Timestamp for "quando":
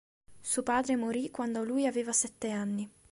1.29-1.63